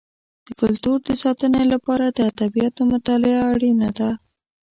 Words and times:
د 0.47 0.47
کلتور 0.61 0.97
د 1.07 1.09
ساتنې 1.23 1.63
لپاره 1.73 2.05
د 2.09 2.19
ادبیاتو 2.31 2.81
مطالعه 2.93 3.41
اړینه 3.51 3.89
ده. 3.97 4.09